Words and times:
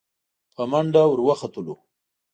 په 0.55 0.63
منډه 0.71 1.03
ور 1.07 1.19
وختلو. 1.27 1.75